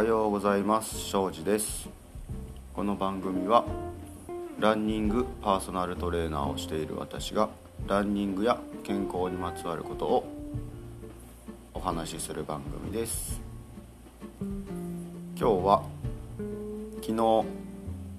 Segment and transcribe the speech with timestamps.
[0.00, 0.98] はようございます。
[0.98, 1.86] 庄司です。
[2.72, 3.66] この番組は
[4.58, 7.50] ランニングパーソナルトレーナーをしている私が
[7.86, 10.24] ランニングや健康にまつわることを
[11.74, 13.42] お話しする番組です。
[14.40, 14.56] 今
[15.36, 15.82] 日は
[17.02, 17.44] 昨日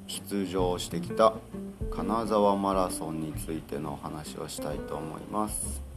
[0.05, 1.33] 出場してきた
[1.89, 5.90] 金沢マラソンについてのお話をしたいと思います。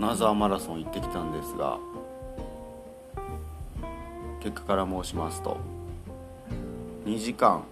[0.00, 1.76] 金沢マラソン行ってきたんですが
[4.40, 5.56] 結果から申しますと
[7.04, 7.64] 2時間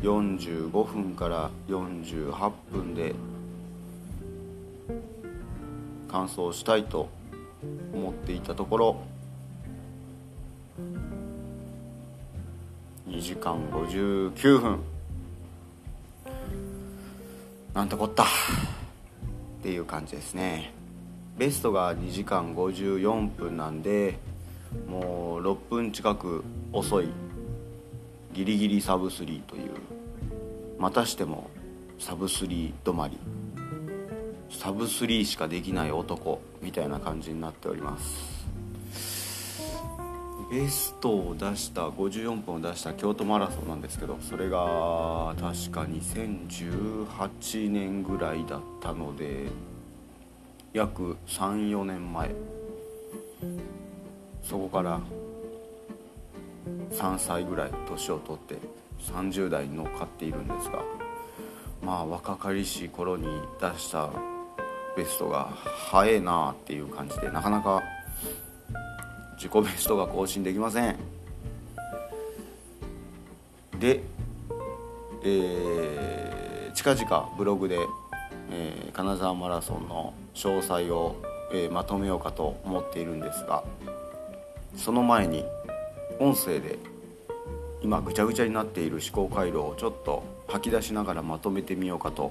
[0.00, 3.14] 45分から48分で
[6.08, 7.10] 完走したいと
[7.92, 9.02] 思っていたところ
[13.06, 14.80] 2時間59分。
[17.74, 18.24] なんてこった。
[19.62, 20.72] っていう感じですね。
[21.38, 24.18] ベストが2時間54分なんで
[24.88, 27.08] もう6分近く遅い
[28.34, 29.70] ギリギリサブスリーという
[30.80, 31.48] またしても
[32.00, 33.16] サブスリー止まり
[34.50, 38.41] サブスリーしかできない男みたいな感じになっております。
[40.52, 49.46] ベストを出した54分を出した京都マラソンなんですけどそれが確か2018年ぐらいだったので
[50.74, 52.34] 約34年前。
[54.42, 55.00] そこから
[56.90, 58.58] 3歳ぐらい年を取って
[59.00, 60.82] 30代に乗っかっているんですが
[61.82, 63.24] まあ若かりしい頃に
[63.58, 64.10] 出した
[64.96, 65.48] ベストが
[65.90, 67.82] 早いなあっていう感じでなかなか
[69.42, 70.96] 自己ベストが更新できません。
[73.80, 74.00] で、
[75.24, 77.76] えー、近々ブログで、
[78.52, 81.16] えー、金沢マラソンの詳細を、
[81.52, 83.64] えー、まとめようかと思っているんですが
[84.76, 85.44] その前に
[86.20, 86.78] 音声で
[87.82, 92.30] 今ぐちゃぐちゃになっている思考回路をちょっと吐き出しながらまとめてみようかと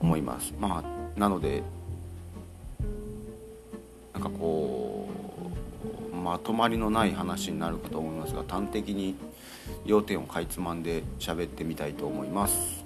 [0.00, 0.52] 思います。
[0.60, 1.62] まあなので
[4.12, 4.93] なんかこう
[6.24, 9.14] まとまりのない話になるかと思いますが端的に
[9.84, 12.82] 要点をかいつまんで喋ってみたいと思います。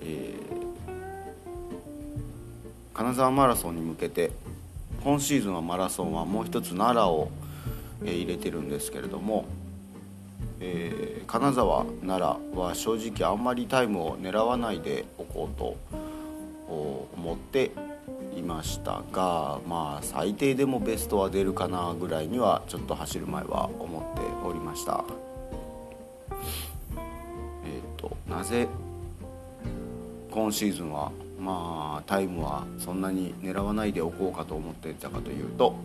[0.00, 4.32] えー、金沢マラソンに向けて
[5.04, 7.30] 今シーズンはマラソンはもう一つ奈良を、
[8.04, 9.44] えー、入れてるんですけれども、
[10.58, 15.76] えー、金沢奈良は正直あんまりタイムを狙わないでおこうと
[17.14, 17.91] 思って
[18.36, 25.04] いましたがまあ最低でもベストは出るかなぐらいにはちょっと走る前は思っておりました。
[26.90, 28.68] えっ、ー、となぜ
[30.30, 35.76] 今シーズンはまあタイムはそんなに狙わないでおこうかと思っていたかというと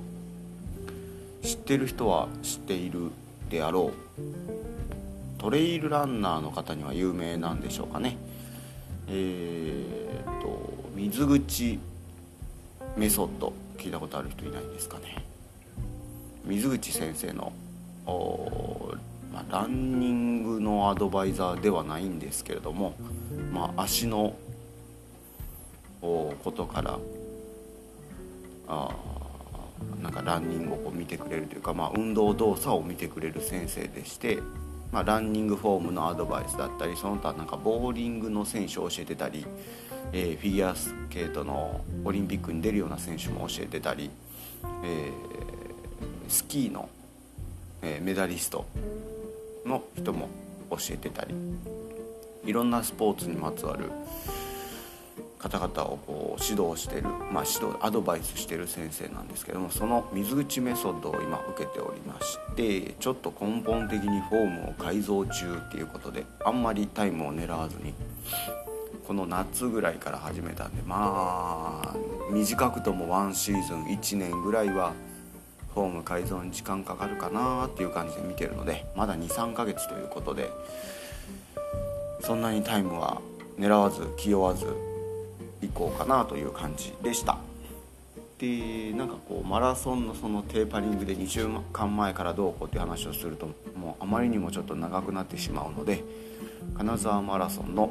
[1.42, 3.12] 知ってる人は知っている
[3.50, 8.18] であろうトレイルランナーの方には有名なんでしょうかね。
[9.08, 11.80] えー、っと水口
[12.98, 15.24] メソッド聞いたことある人いないんですかね。
[16.46, 17.54] 水口先生の
[19.34, 22.96] まあ、ランニングのアドバイザーではないんですけれども、
[23.52, 24.36] まあ、足の
[26.02, 26.98] ことから
[28.68, 28.90] あ
[30.02, 34.40] なんかランニングをこう見てくれるというか、まあ、運動動作を見てくれる先生でして、
[34.92, 39.46] まあ、ランニングフォームのアドバイスだったりその他なんかボーリングの選手を教えてたり、
[40.14, 44.10] えー、フィギュアスケートのオリンピックに出るような選手も教えてたり、
[44.84, 45.12] えー、
[46.28, 46.90] スキーの、
[47.82, 48.66] えー、メダリスト
[49.66, 50.30] の人も
[50.70, 51.36] 教えてたり
[52.46, 53.92] いろんなスポーツにまつわる
[55.40, 67.94] 方々をこう指導してる、まあ、指導アドバイスしてる先生なんですけどもその水口メソッドを今受けておりましてちょっと根本的にフォームを改造中っていうことであんまりタイムを狙わずに
[69.08, 71.96] この夏ぐらいから始めたんでまあ
[72.30, 74.92] 短くともワンシーズン1年ぐらいは
[75.74, 80.52] フォーム改造に時間かかるかなっていう感じで見てるのでまだ23ヶ月ということで
[82.20, 83.22] そんなにタイムは
[83.58, 84.66] 狙わず気負わず
[85.62, 87.38] 行こうかなという感じでした。
[88.40, 96.04] でなんかこうマラソンのそのテーパリングで2週間前からどうこうっていう話をするともうあまりにもちょっと長くなってしまうので
[96.78, 97.90] 金沢マラソンの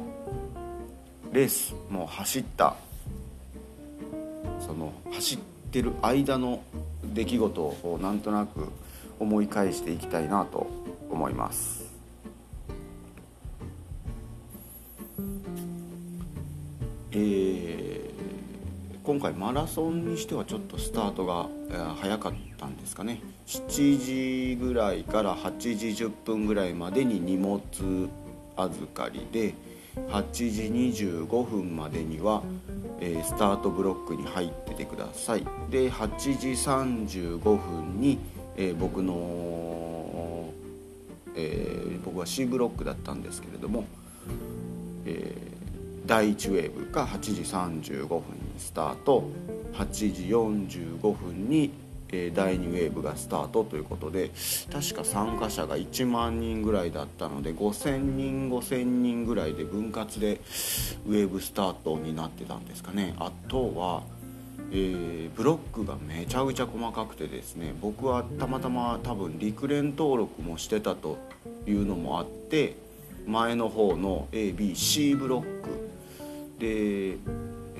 [1.37, 2.75] レースもう走った
[4.59, 5.37] その走っ
[5.69, 6.63] てる間の
[7.13, 8.69] 出来事をなんとなく
[9.19, 10.65] 思い返していきたいなと
[11.11, 11.85] 思います。
[17.11, 17.87] えー
[19.03, 21.47] 今回マラソンにしてはちょっとスタートが、
[21.95, 23.21] 早かったんですかね。
[23.45, 27.61] 7時ぐらいから8時10分ぐらいまでに荷物
[28.57, 29.53] 預かりで
[30.09, 30.61] 8時
[31.03, 32.43] 25分までには、
[32.99, 35.45] えースタートブロックに入っててください。
[35.69, 38.19] で8時35分に、
[38.55, 40.49] えー僕の、
[41.35, 43.85] えー僕は C ブロックだったんですけれども、
[45.05, 45.35] え
[46.05, 48.21] 第1ウェーブが8時35分に
[48.57, 49.29] スタート
[49.73, 51.71] 8時45分に、
[52.11, 54.31] えー第2ウェーブがスタートということで
[54.71, 60.41] 確か参加者が1万人ぐらいだったので5000人5000人ぐらいで分割で
[61.05, 63.15] ウェーブスタートになってたんですかね。
[63.19, 64.03] あとは、
[64.71, 71.17] えーブロックがめちゃくちゃ細かくてですね僕はたまたま多分陸連登録もしてたと
[71.67, 72.75] いうのもあって
[73.27, 75.87] 前の方の ABC ブロック
[76.59, 77.17] で、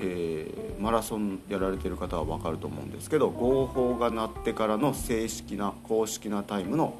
[0.00, 6.94] えーマラソンやられてる方は分かると思うんですけど合法が鳴ってからの正式な公式なタイムの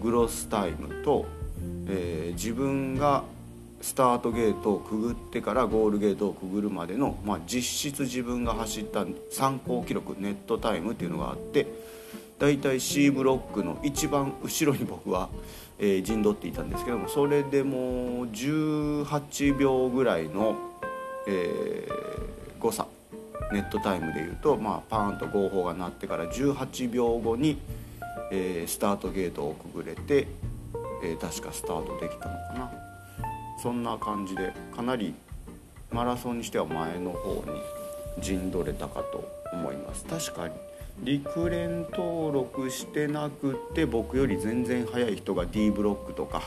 [0.00, 1.26] グロスタイムと、
[1.88, 3.24] えー自分が
[3.80, 11.66] スタートゲートをくぐってからゴールゲートをくぐるまでの、まあ、実質自分が走った参考記録ネットタイムっていうのがあって
[12.38, 15.28] だいたい C ブロックの一番後ろに僕は、
[15.78, 17.80] えー陣取っていたんですけどもそれでもう
[18.26, 20.56] 18秒ぐらいの、
[21.26, 21.96] えー
[22.58, 22.86] 誤差。
[23.52, 27.58] ネットタイムでいうと、まあ、パーンと合法が鳴ってから18秒後に、
[28.32, 30.26] えースタートゲートをくぐれて、
[31.04, 32.72] えー確かスタートできたのかな。
[33.62, 35.14] そんな感じでかなり
[35.90, 37.60] マラソンにしては前の方に
[38.22, 40.04] 陣取れたかと思います。
[40.04, 40.54] 確かに。
[41.02, 46.42] 陸連登録してなくって僕より全然速い人が D ブロックとか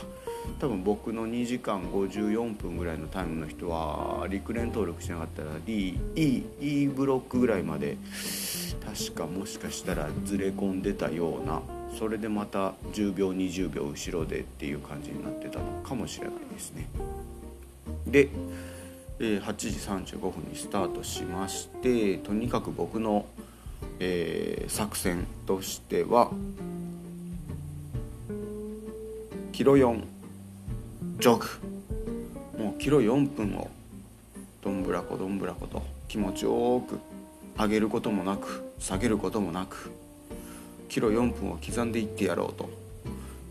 [0.58, 7.96] 多分僕の2時間54分ぐらいのタイムの人は陸連登録しなかったら D、e、e ブロックぐらいまで
[8.84, 11.62] 確かもしかしたらずれ込んでたような。
[11.98, 16.86] それでまた10秒20秒後ろでっていう感じになってたのかもしれないですね。
[18.06, 18.28] で、
[19.18, 19.68] 8時
[20.14, 23.26] 35分にスタートしましてとにかく僕の、
[23.98, 26.30] えー作戦としては
[29.52, 30.00] キロ4
[31.20, 31.46] ジョグ。
[32.58, 33.68] もうキロ4分を
[34.62, 36.98] どんぶらこどんぶらこと気持ちよく
[37.58, 39.90] 上げることもなく下げることもなく
[40.88, 42.70] キロ4分を刻んでいってやろうと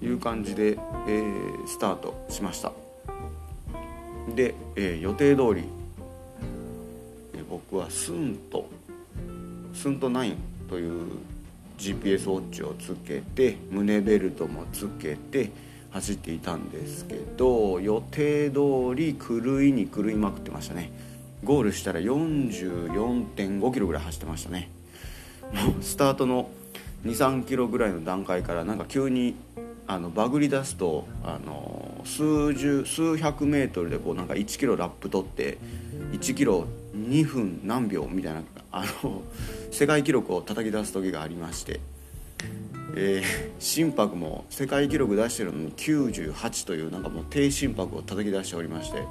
[0.04, 2.72] いう感じで、えースタートしました。
[4.36, 5.64] で、えー予定通り、
[7.36, 8.68] えー僕はスンと
[9.76, 10.36] スンと9
[10.68, 11.04] という
[11.78, 15.52] GPS ウォッチをつけて胸ベルトもつけて
[15.92, 20.92] 走っていたんですけど予定通り狂いに狂いまくってましたね。
[21.44, 24.70] ゴールしたら44.5キロぐらい走ってましたね。
[25.54, 26.50] もうスタートの
[27.06, 29.36] 23キロぐらいの段階からなんか急に
[29.88, 35.58] あのバグり出すとあの数十数百メートルでこうなんか1キロラップ取って
[36.12, 39.24] 1キロ2分何秒みたいなあの
[39.72, 41.80] 世界記録を叩き出す時がありまして、
[42.96, 49.04] えー心拍も世界記録出してるのに98というなんかもう低心拍を叩き出しておりまして、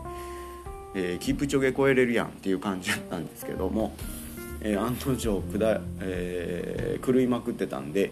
[0.95, 3.95] えーキープチョゲ超えれるやんっていう感じだったんですけども、
[4.63, 8.11] えー案の定下、えー狂いまくってたんで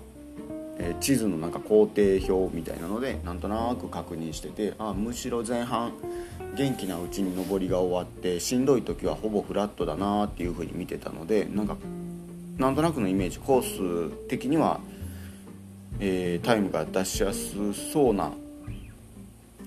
[1.01, 5.93] 地図のなんか工程表みたいなのでなんとなく確認しててあむしろ前半
[6.57, 11.77] 元気なうちに上りが終わってしんどい時はほぼフラットだなっていう風に見てたのでなんか
[12.59, 14.81] なんとなくのイメージコース的には、
[16.01, 17.55] えータイムが出しやす
[17.93, 18.33] そうな、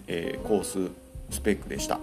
[0.08, 0.92] えーコース
[1.30, 2.00] スペックでした。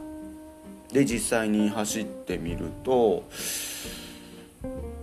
[0.92, 3.24] で実際に走ってみると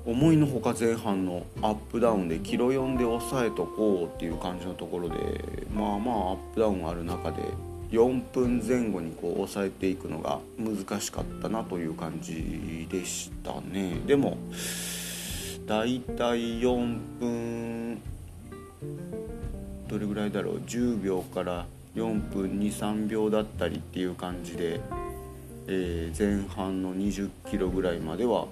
[0.06, 5.16] 思いのほか前半のアップダウンでキロ4で抑えとこうっていう感じのところで
[5.74, 7.44] まあまあアップダウンある中で
[7.92, 14.00] 4分前後にこう抑えていくのが難しかったなという感じでしたね。
[14.08, 14.38] でも
[15.68, 18.02] だいたい4分
[19.88, 24.80] どれぐらいだろう？10秒から4分23秒だったりっていう感じで、
[25.68, 28.48] えー、前半の20キロぐらいまでは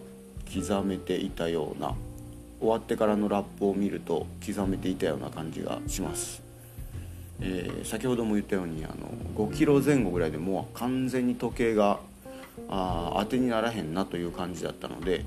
[0.54, 1.96] 刻めていたような
[2.60, 6.42] 終わってからのラップを見ると刻めていたような感じがします、
[7.40, 12.00] えー、先ほども言ったようにあの5キロ前後ぐらいでもう完全に時計が
[12.68, 15.26] あ当てにならへんなという感じだったので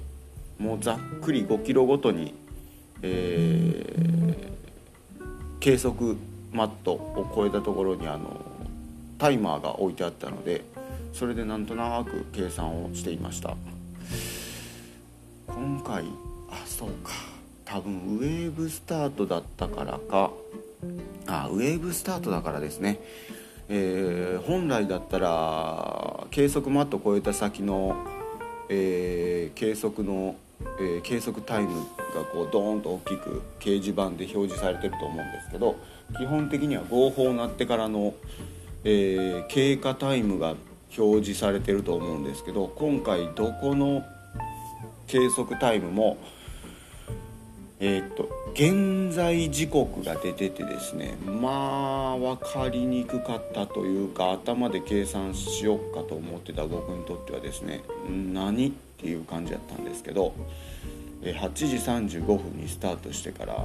[0.59, 2.35] もうざっくり5キロごとに、
[3.01, 4.52] えー、
[5.63, 6.17] 計測
[6.51, 8.45] マットを超えたところにあの
[9.17, 10.65] タイマーが置いてあったので
[11.13, 13.55] それでなんとなく計算をしていました。
[15.47, 16.05] 今回
[16.51, 17.13] あそうか。
[17.65, 20.33] 多分ウェーブスタートだったからか。
[21.29, 22.99] あウェーブスタートだからですね。
[23.69, 28.05] えー、本来だったら計測マットを超えた先の、
[28.69, 30.35] えー、計測の、
[30.79, 31.81] えー、計測タイム
[32.15, 35.77] がこうドーンと大きく掲示板で表示されてると思うんですけど
[36.19, 38.15] 基本的には合法になってからの、
[38.85, 40.55] え経過タイムが
[40.97, 44.05] 表示されてると思うんですけど今回どこの
[45.07, 46.19] 計測タイムも
[47.85, 60.35] えー、っと現在時刻が出ててですねまあ分かりにくかったというか頭で計算しようかと思ってた僕にとってはですね何ていう感じだったんですけど
[61.23, 63.57] 8時35分にスタートしてから、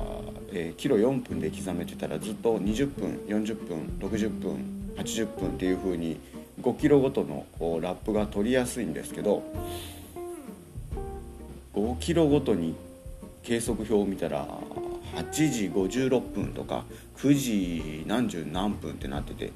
[0.52, 6.20] えー、キロ4分で刻めてたらずっと20分40分60分80分っていう風に
[6.62, 9.44] 5キロごとのこうラップが取りやすいんですけど
[11.74, 12.76] 5キロごとに
[13.44, 14.48] 計測表を見たら
[15.16, 16.84] 8時56分とか
[17.18, 19.52] 9時何十何分ってなってて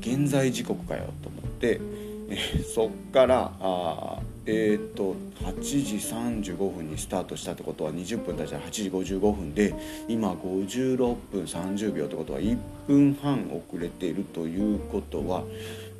[0.00, 1.80] 現在時刻かよと思って、
[2.28, 4.20] えー、そっからあ
[4.52, 5.14] えー、っと
[5.44, 9.74] 8時35分にスタートしたってことは20分経ったら8時55分で
[10.08, 15.44] 今56分30秒ってことは1分半遅れているということは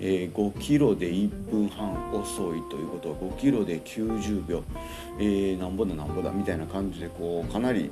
[0.02, 4.64] えー、5キロで1分半遅いということは5キロで90秒、
[5.18, 7.90] えー、なんぼだなんぼだみたいな感じでこうかなり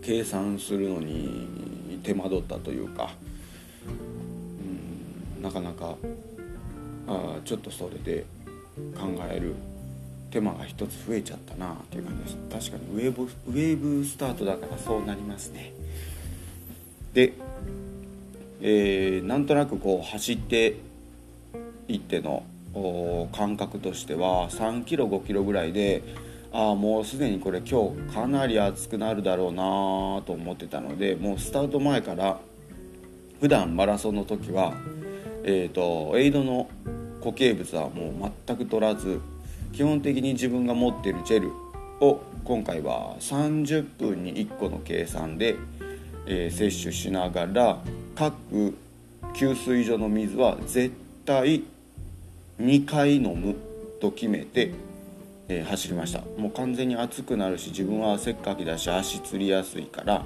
[0.00, 3.10] 計算するのに手間取ったというか
[5.36, 5.96] うんなかなか
[7.08, 8.24] あちょっとそれで
[8.94, 9.54] 考える
[10.30, 12.70] 手間が一つ増えちゃったなっていう感じです。
[12.70, 15.72] 確かにウェーブウェーブスタートだからそうなりますね。
[17.14, 17.32] で、
[18.60, 20.76] えー、なんとなくこう走って
[21.88, 22.44] 行っての
[23.32, 26.02] 感覚としては3キロ5キロぐらいで
[26.52, 32.38] ああもうすでにこれ今日かなり暑くなるだろうなと思ってたのでもうスタート前から
[33.40, 34.74] 普段マラソンの時は、
[35.44, 36.68] えーと、エイドの
[37.20, 39.20] 固形物はもう全く取らず
[39.72, 41.52] 基本的に自分が持っているジェル
[42.00, 45.56] を今回は30分に1個の計算で、
[46.26, 47.78] えー、摂取しながら
[48.14, 48.74] 各
[49.34, 50.94] 給水所の水は絶
[51.24, 51.64] 対
[52.60, 53.54] 2回飲む
[54.00, 54.72] と決めて、
[55.48, 56.20] えー、走りました。
[56.38, 60.24] もう完全に暑くなるし自分は汗っかきだし足つりやすいから、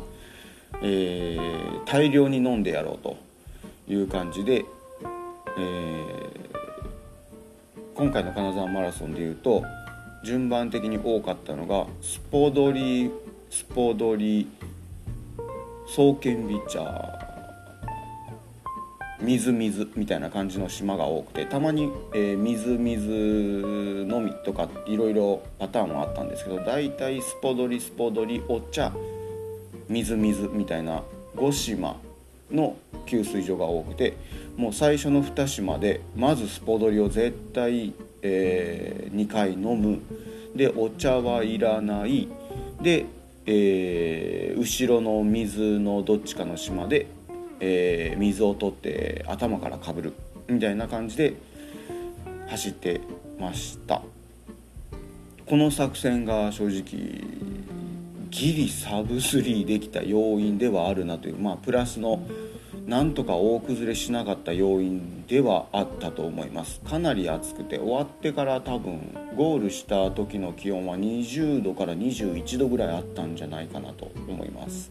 [0.82, 3.16] えー、大量に飲んでやろうと
[3.88, 6.49] いう感じで、えー、
[8.00, 9.62] 今回の金沢マラソンでいうと
[10.24, 13.10] 順番的に多かったのがスポドリ
[13.50, 14.48] スポドリ
[15.86, 17.20] 双剣ビチャー
[19.20, 28.94] 水水みたいな感じの島が多くてたまに、えー、水水のみとかいろいろパターンはあったんですけど大体スポドリスポドリお茶
[29.90, 31.02] 水水みたいな
[31.36, 32.00] 5島
[32.50, 32.76] の
[33.06, 34.16] 給水所が多くて
[34.56, 37.92] もう最初の2島でまずスポドリを絶対、
[38.22, 40.00] えー、2回飲む。
[40.54, 42.28] でお茶はいらない。
[42.82, 43.06] で、
[43.46, 47.06] えー、後ろの水のどっちかの島で
[47.60, 50.12] えー、水を取って頭からかぶる。
[50.48, 51.34] みたいな感じで
[52.48, 53.00] 走って
[53.38, 54.02] ました。
[55.46, 57.24] この作戦が正直
[58.30, 62.26] ギリサブ3できた要因ではあるなというまあプラスの
[62.86, 66.80] なんとか大崩れしなかった要因ではあったと思います。
[66.80, 74.90] かなり暑くて終わってから多分ゴールした時の気温は20度から21度ぐらいあったんじゃないかなと思います。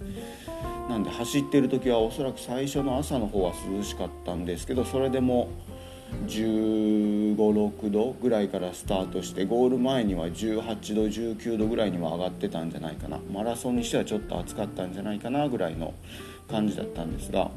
[0.87, 5.49] なんで走ってる時はおそらく最初の朝の方は涼しかったんですけどそれでも、
[6.27, 13.19] 1 5 6度ぐらいからスタートしてゴール前には18度19度ぐらいには上がってたんじゃないかな。
[13.31, 15.93] マラソンにしてはちょっと暑かったんじゃないかなぐらいの
[16.49, 17.51] 感じだったんですが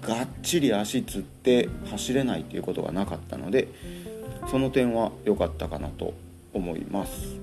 [0.00, 3.68] がっちり足つって走れないということがなかったので
[4.50, 6.14] その点は良かったかなと
[6.52, 7.40] 思います。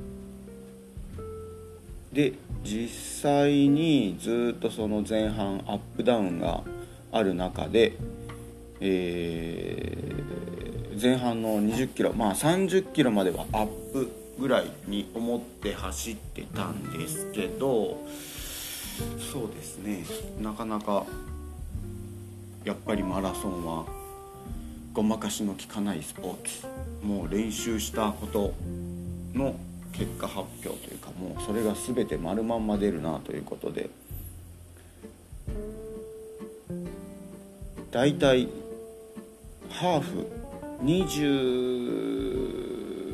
[2.11, 2.89] で実
[3.21, 6.63] 際にずっとその前半アップダウンが
[7.11, 7.93] ある中で、
[8.81, 17.97] えー、前半の20キロまあ30キロまではアップぐらいに思って走ってたんですけど
[19.31, 20.05] そうですね。
[20.41, 21.05] なかなか
[22.65, 23.85] やっぱりマラソンは
[24.93, 26.67] ごまかしの効かないスポーツ。
[27.05, 28.53] もう練習したこと
[29.33, 29.55] の
[29.93, 33.89] 結果発表というかもうそれが全て丸まんま出るなということで。
[37.91, 38.49] 大体
[39.69, 40.27] ハーフ。
[40.83, 43.13] 20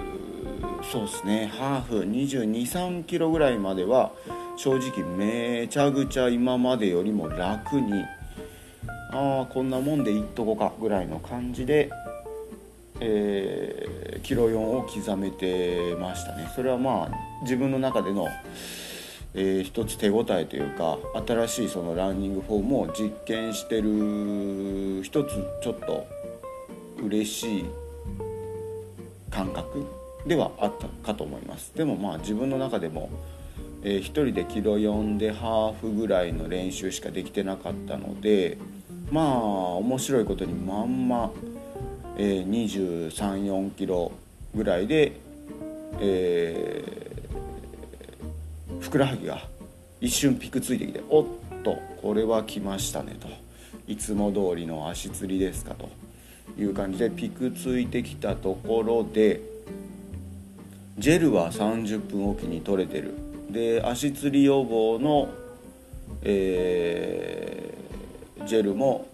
[0.91, 1.47] そうですね。
[1.47, 1.99] ハーフ。
[2.01, 4.11] 2 2 3キロぐらいまでは
[4.55, 8.03] 正直めちゃくちゃ今までよりも楽に
[9.11, 11.89] ああこんなもんでいっとこかぐらいの感じで、
[12.99, 16.49] えー、キロ4を刻めてましたね。
[16.55, 18.27] それはまあ自分の中での、
[19.33, 20.97] えー、一つ手応えというか
[21.27, 26.07] 新しいそのランニングフォームを実験してる一つちょっと
[27.03, 27.65] 嬉しい
[29.29, 29.85] 感覚
[30.25, 31.73] ではあったかと思います。
[31.75, 33.09] でもまあ自分の中でも
[33.87, 38.57] えー、1人でキロ4でハーフぐらいの練習しかできてなかったので
[39.11, 39.25] まあ
[39.75, 41.31] 面白いことにまんま、
[42.17, 44.11] えー、2 3 4キロ
[44.55, 45.13] ぐらいで、
[45.99, 49.39] えー、ふくらはぎが
[50.01, 51.25] 一瞬ピクついてきておっ
[51.63, 53.27] とこれは来ましたねと。
[53.87, 55.89] いつも通りの足つりですかと。
[56.57, 59.41] いう感じでピクついてきたところで
[60.97, 63.13] ジェルは30分おきに取れてる。
[63.49, 65.29] で足つり予防の、
[66.23, 69.07] えー、ジェルも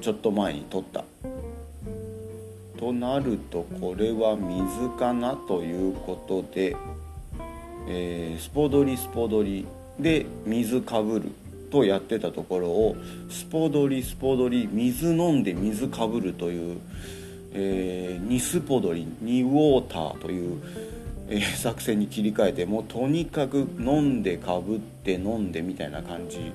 [0.00, 1.04] ちょっと前に取った。
[2.76, 6.76] となるとこれは水かなということで、
[7.88, 9.66] えー、スポドリスポドリ
[9.98, 11.32] で水かぶる。
[11.74, 12.96] とやってたところを
[13.28, 16.78] スポドリスポドリ水飲んで水かぶるという、
[17.52, 20.62] えー、ニスポドリニウォーターという
[21.26, 26.52] えー、作戦に切り替えてもうとにかく飲んでかぶって飲んでみたいな感じ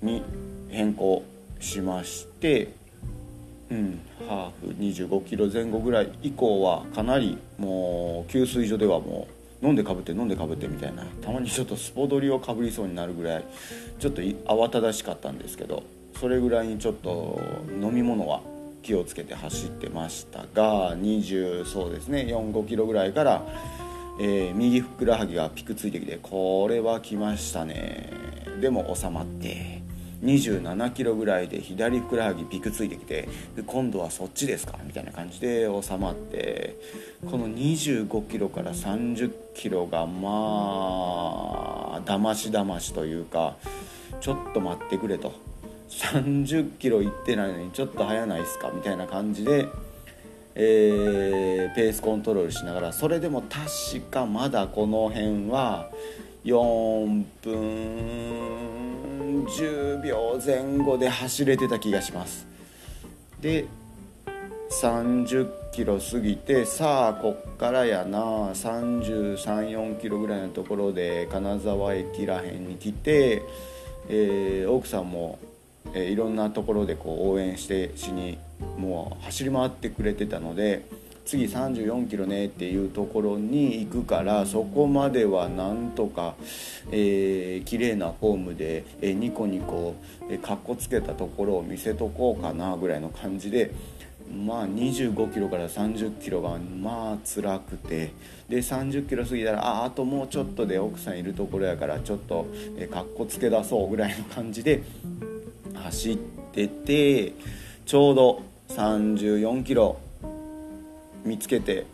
[0.00, 0.22] に
[0.70, 1.24] 変更
[1.58, 2.68] しまして、
[3.72, 11.04] うん、ハーフ2 5キロ前後ぐらい以降はかなりもう給水所ではもう飲んでかぶって飲んでかぶってみたいな。
[11.22, 13.44] たまにちょっとスポドリをかぶりそうになるぐらい
[13.98, 15.84] ちょっと慌ただしかったんですけど
[16.18, 17.40] それぐらいにちょっと
[17.80, 18.40] 飲み物は
[18.82, 23.42] 気をつけて走ってましたが20そうですね45キロぐらいから、
[24.20, 28.10] えー、右ふくらはぎがピクついてきてこれは来ましたね。
[28.60, 29.82] でも収まって。
[30.22, 34.78] 27キロぐらいで左ふくらはぎピクついてきてで今度はそっちですか？
[34.84, 36.76] みたいな感じで収まって
[37.30, 43.56] この25キロから30キロがまあだましだましというか
[44.20, 45.32] ちょっと待ってくれと。
[45.90, 48.70] 30キロ行ってないのにちょっと早ないっすか？
[48.74, 49.66] みたいな感じで、
[50.54, 55.90] えー、ペースコントロールしながらそれでも確かまだこの辺は
[56.44, 59.01] 4分
[59.46, 62.46] 10秒前後で走れてた気がします。
[63.40, 63.66] で
[64.82, 68.20] 30キロ過ぎてさあこっからやな。
[68.52, 73.42] 334キロぐらいのところで金沢駅らへんに来て、
[74.08, 75.38] えー、奥さんも
[75.94, 78.38] えー、いろんなところでこう応援してしに
[78.78, 80.84] もう走り回ってくれてたので
[81.24, 86.34] 次34キロねっていうところに行くからそこまではなんとか、
[86.90, 89.94] えー、綺麗なフォームで、えー、ニコニコ、
[90.28, 93.70] えー、かっこつけたところを見せとこうかなぐらいの感じで。
[94.32, 98.12] まあ25キロから30キロがまあ辛くて
[98.48, 102.46] で30キロ過ぎたらああともうちょっとで奥さんいるところやからちょっと
[102.78, 104.82] えかっこつけ出そうぐらいの感じで
[105.74, 107.34] 走ってて
[107.84, 109.98] ちょうど34キロ
[111.24, 111.86] 見つけて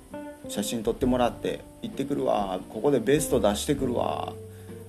[0.48, 2.60] 写真撮ってもらって行ってくるわ。
[2.70, 4.32] ここでベスト出してくるわ。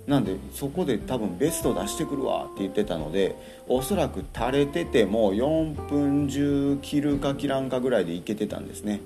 [0.07, 3.35] なんでそこで多分ベスト出してくるわって言ってたので
[3.67, 9.01] おそらく垂れてても4分10切るか切らんかぐらいでいけてたんですね。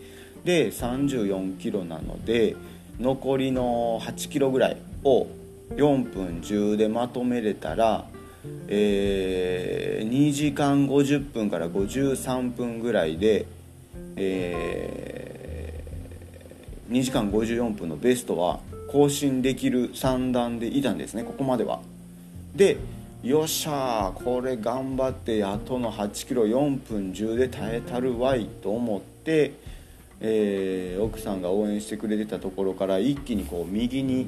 [0.45, 2.55] で34キロなので
[2.99, 5.27] 残りの8キロぐらいを
[5.75, 8.05] 4分10でまとめれたら
[8.67, 13.45] えー、2時間50分から53分ぐらいで、
[14.17, 15.22] えー、
[16.89, 18.59] 2時間54分のベストは
[18.91, 21.81] 更新できる算段でいたんですねここまでは。
[22.55, 22.77] で
[23.23, 29.53] よっしゃーこれ頑張ってあとの8キロ4分10で耐えたるわいと思って、
[30.19, 34.27] えー、奥さんが応援してくれてたところから一気にこう右に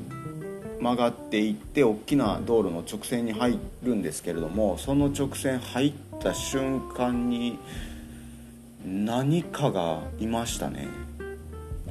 [0.79, 7.59] 曲がっていって大きな道路の直線に入るんですけれどもその直線入った瞬間に
[8.85, 10.87] 何かがいましたね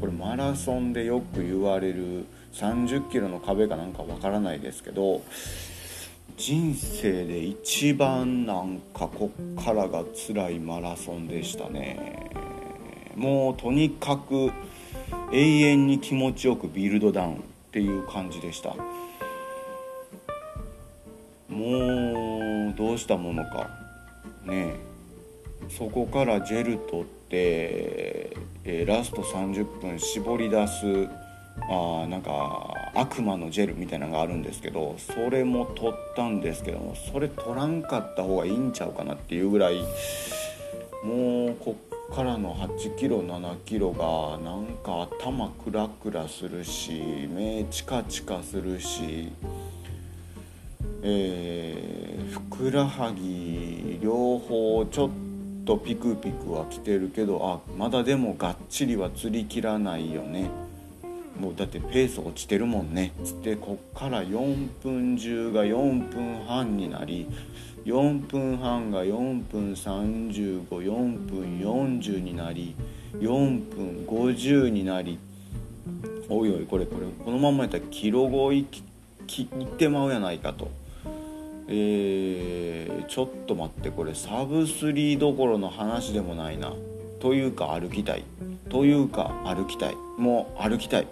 [0.05, 5.23] これマラソンでよく言われる30キロの壁かなんかわからないですけど
[6.37, 12.29] 人生で一番なんかこっからが辛いマラソンでしたね。
[13.17, 14.53] もうとにかく
[15.33, 17.38] 永遠に気持ちよくビルドダウンっ
[17.73, 18.77] ていう感じでした。
[21.49, 23.71] もうどうしたものか。
[24.45, 24.75] ね
[25.71, 31.09] そこからジェル取って、えー、ラスト30分絞り出す
[31.70, 39.83] あなんか悪魔のジェルみたいなのがあるんですけどそれも取ったんですけどもそれ取らんかった方がいいんちゃうかなっていうぐらい
[41.05, 41.77] もうこ
[42.12, 49.33] っからの8キロ7キロがなんか頭クラクラするし目チカチカするし、
[51.03, 55.11] えー、ふくらはぎ両方ちょっ
[55.64, 60.50] とピクピクはきてるけどあまだでもがっちりは釣りきらないよね。
[61.40, 63.12] もうだってペース落ちてるもんね。
[63.24, 67.27] つってこっから4分10が4分半になり
[67.85, 72.77] 4分半が4分354分40になり
[73.14, 75.18] 4分50になり。
[76.29, 80.70] おいおいこれこれこのままやったらキロ超いいってまうやないかと。
[81.68, 86.72] えー、ちょっと待ってこれサブスリーどころの話でもないな。
[87.20, 88.24] というか歩きたい。
[88.68, 89.96] というか歩きたい。
[90.18, 91.07] もう歩きたい。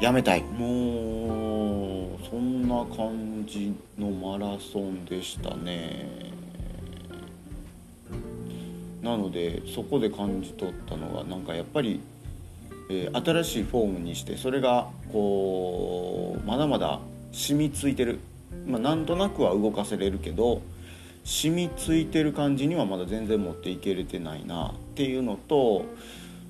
[0.00, 0.42] やめたい。
[0.42, 6.06] もうそんな感じのマラソンでしたね。
[9.02, 12.00] なのでそこで感じ取ったのがなんかやっぱり、
[12.90, 17.00] えー、新しいフォームにしてそれがこうまだまだ
[17.32, 18.20] 染みついてる、
[18.66, 20.62] まあ、なんとなくは動かせれるけど
[21.24, 25.86] 染みついてる感じにはまだ全然持っていけれてないなっていうのと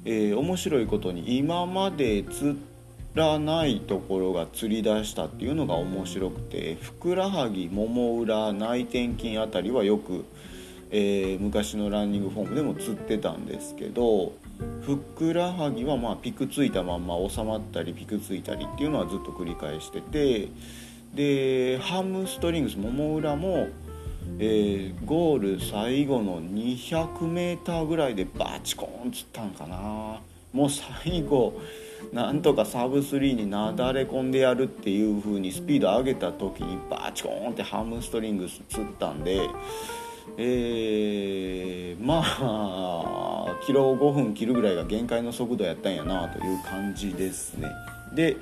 [0.04, 2.58] えー、面白いことに今まで釣
[3.14, 10.24] らないところが釣り出したっていうのが面白くてふくらはぎもも裏内転筋あたりはよく、
[10.90, 14.32] えー、昔のランニングフォームでも釣ってたんですけど
[14.82, 20.48] ふくらはぎはまピクついたまんま収まったりピクついたりっていうのはずっと繰り返してて
[21.14, 23.68] でハムストリングスもも裏も
[24.38, 30.20] えー、ゴール最後の 200m ぐらいでバチコーンつったんかな。
[30.52, 31.60] もう最後
[32.12, 39.40] なんとかサブ3になだれ込んでやるっていう風にスピード上げた時にバチコーンってハムストリングスつったんで
[40.36, 47.68] えー、まあキロ5分切るぐらいが限界の速度やったんやなという感じですね。
[48.14, 48.36] で、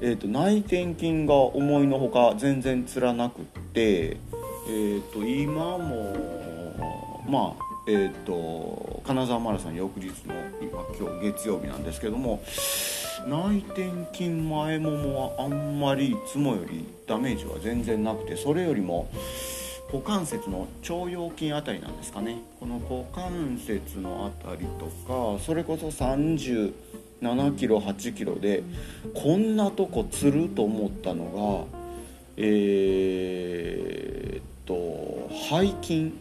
[0.00, 4.16] えーと、内転筋が思いのほか全然つらなくって
[4.66, 12.42] えーと、今もまあえーと、金沢マラソン翌日の今今日月曜日なんですけども
[13.26, 19.10] 内転筋前ももはあんまりいつもよりダメージは全然なくてそれよりも
[19.92, 22.38] 股関節の腸腰筋あたりなんですかね。
[22.58, 26.72] この股関節のあたりとかそれこそ30
[27.24, 28.62] 7キロ8キロで
[29.14, 31.78] こんなとこつると思ったのが
[32.36, 36.12] えーと背筋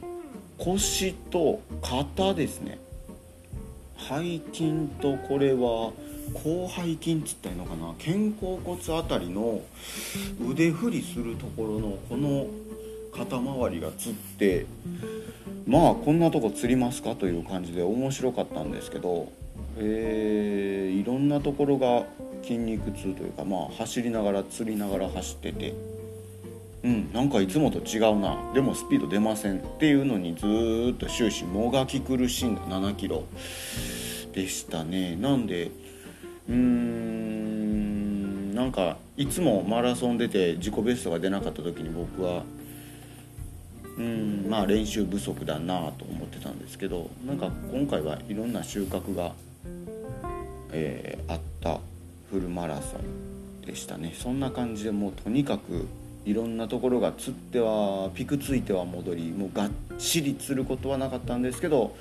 [0.57, 2.79] 腰と肩ですね。
[3.97, 5.91] 背筋とこれは
[6.41, 7.93] 広背筋っつったらいいのかな。
[7.99, 9.61] 肩甲骨あたりの
[10.49, 12.47] 腕振りするところのこの
[13.13, 14.65] 肩周りがつって
[15.67, 17.15] まあこんなとこつりますか？
[17.15, 19.31] という感じで面白かったんですけど、
[19.77, 22.05] えー、いろんなところが
[22.43, 25.73] 筋肉痛というかまあ走りながら釣りながら走ってて。
[26.83, 28.51] うんなんかいつもと違うな。
[28.53, 30.45] でもスピード出ませんっていうのにず
[30.91, 32.62] っと終始もがき苦しんだ。
[32.63, 33.23] 7キロ。
[34.33, 35.15] でしたね。
[35.15, 35.71] なんで
[36.49, 42.43] うーんなんかいつもマラソン出て自己ベストが出なかった時に僕は
[43.97, 49.33] うんまあ練習不足だなと思ってたんですけどなんか今回はいろんな収穫が、
[50.73, 51.79] えー、あった
[52.29, 54.13] フルマラソンでしたね。
[54.17, 55.88] そんな感じでもうとにかく
[56.25, 61.95] いろんなところが釣ってはピクついては戻りもうがっちり釣ることはなかったんですけど、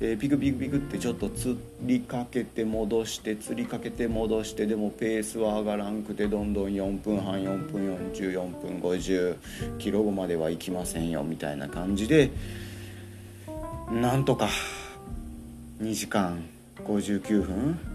[0.00, 9.36] えー、ピクピクピクってちょっと釣りかけて戻して釣りかけて戻してでもペースは上がらんくてどんどん4分半4分44分50
[9.78, 12.30] キロ後までは行きませんよみたいな感じで
[13.90, 14.48] なんとか
[15.82, 16.42] 2時間
[16.78, 17.89] 59分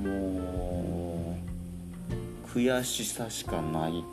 [0.00, 1.36] も
[2.46, 4.04] う悔しさしかない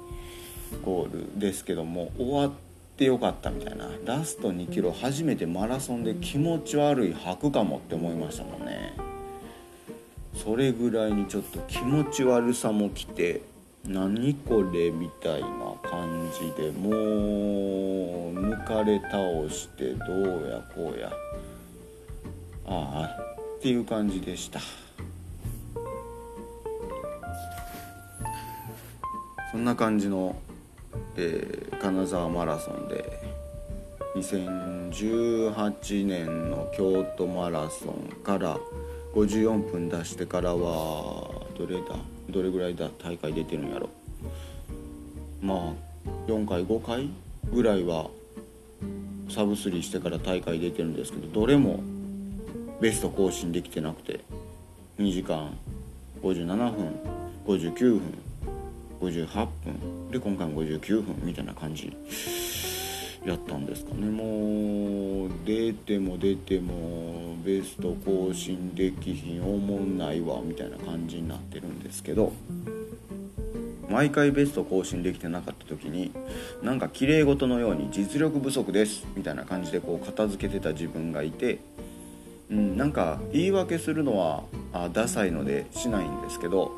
[0.84, 2.52] ゴールですけども終わっ
[2.97, 3.89] てよかったみたいな。
[4.06, 8.93] ラスト2キロ初めてマラソンで気持ち悪い吐くかもって思いましたもんね。
[10.36, 13.41] それぐらいにちょっと気持ち悪さもきて
[13.86, 15.47] 何これみたいな
[15.84, 16.93] 感じでもう
[18.36, 19.17] 抜かれ倒
[19.50, 21.12] してどうやこうや。
[22.69, 23.23] ああ
[23.58, 24.60] っていう感じでした。
[29.51, 30.36] そんな感じの
[31.15, 33.03] えー、金沢マラソンで
[34.15, 38.60] 2018年の京都マラソンから
[39.13, 41.95] 54分出してからはどれだ
[42.29, 43.89] どれぐらいだ大会出てるんやろ。
[45.41, 45.73] まあ
[46.27, 47.10] 4回5回
[47.51, 48.10] ぐらいは
[49.29, 51.79] サブスリーしてから大会出てるんですけどどれも
[52.79, 54.19] ベスト更新できてなくて
[54.99, 55.57] 2時間
[56.21, 56.99] 57分
[57.45, 58.26] 59分
[58.99, 60.12] 58分。
[60.12, 61.95] で今回も59分みたいな感じ
[63.25, 64.07] やったんですかね。
[64.07, 72.33] もう出ても出てもベスト更新できひんおもんないわみたいな感じになってるんですけど
[73.89, 76.12] 毎回ベスト更新できてなかった時に
[76.62, 81.60] なんか綺麗事のように実力不足ですみたいな感じでこう片付けてた自分がいて
[82.49, 86.71] うん、なんか言い訳するのはあダサいのでしないんですけど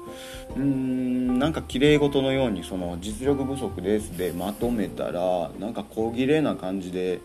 [0.55, 7.19] うんなんか綺麗事のようにその実力不足ですでまとめたらなんか小切れな感じで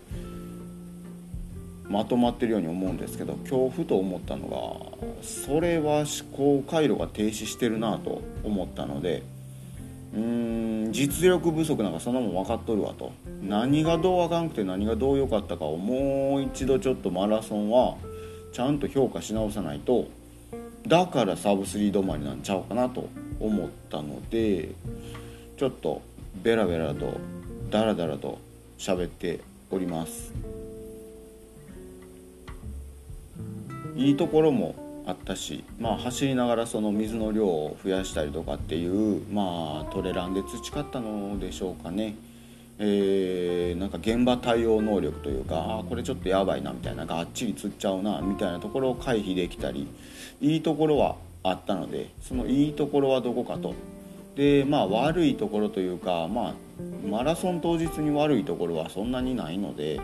[1.88, 9.22] まとまってるように思うんですけど今日ふと思ったのがそれは思考回路が停止してるなと思ったので
[10.14, 13.12] うーん実力不足なんかそんなもん分かっとるわと。
[13.42, 17.96] 何がどうあかんくて何がどう良かったかをもう一度ちょっとマラソンは
[18.54, 20.06] ちゃんと評価し直さないと
[20.86, 23.08] だからサブ3止まりなんちゃうかなと
[23.40, 24.68] 思ったので
[25.56, 26.02] ちょっと
[26.40, 27.18] ベラベラと
[27.70, 28.38] ダラダラと
[28.78, 29.40] 喋って
[29.72, 30.32] おります
[33.96, 42.14] いいところもあったし、まあ、走りながらその水の量を増やしたりとかっていう、まあ、トレランで培ったのでしょうかね。
[42.78, 49.87] えー、なんか現場対応能力というかあこれちょっとやばいなみたいながっちり釣っちゃうなみたいなところを回避できたり
[50.40, 53.74] いいところはあったのでそのいいところはどこかと。
[54.34, 56.54] でまあ悪いところというかまあ
[57.08, 60.00] マラソン当日に悪いところはそんなにないので、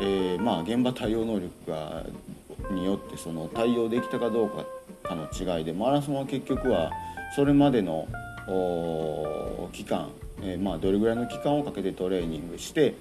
[0.00, 2.04] えー、まあ現場対応能力が
[2.70, 4.64] によってその対応できたかどうか
[5.02, 6.90] かの違いでマラソンは結局は
[7.36, 8.08] それまでの
[9.72, 10.10] 期間
[10.42, 12.94] えー、まあ、どれぐらいの期間をかけてトレーニングして、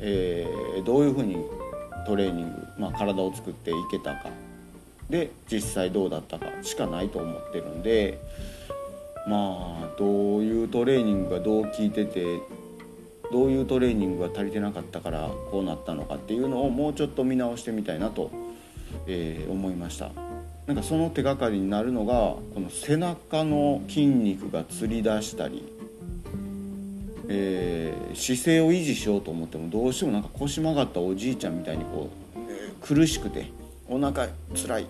[0.00, 1.36] えー、どういうふうに
[2.06, 4.30] トレーニング、まあ、体を作っていけたか。
[5.10, 8.18] で実際どうだったかしかないと思ってるんで
[9.28, 12.40] まあどういうトレーニングがどう効いてて
[13.32, 18.30] どういうトレーニングが足りてなかったからこうなったのかっていうのをもうちょっと見直してみたいなと、
[19.06, 20.10] えー、思いました。
[20.66, 25.64] なんかその手がかりになるのがこの背中の筋肉がつり出したり
[27.28, 33.50] えー、姿勢を維持しようと思ってもどうしてもなんか腰曲がったおじいちゃんみたいにこう、苦しくて
[33.88, 34.86] お腹つらい、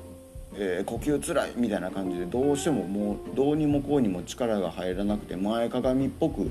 [0.54, 6.50] えー、呼吸つらいみたいな感じでどうしてももうどうにもこうにも力が入らなくて前かがみっぽく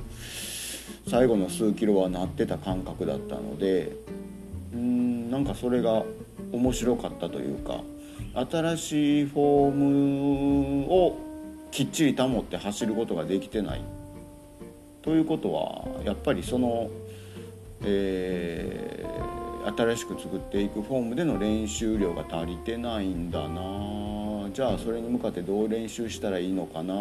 [1.07, 3.95] 最後の数キロはなってた感覚だったので
[4.73, 6.03] うんなんかそれが
[6.51, 7.81] 面白かったというか
[8.33, 11.17] 新しいフォームを
[11.71, 13.81] きっちり保って走ることができてない。
[15.05, 16.89] ということはやっぱりその、
[17.83, 24.49] えー、新しく作っていくフォームでの練習量が足りてないんだな。
[24.51, 26.95] じゃあそれに向かってどう練習したらいいのかな。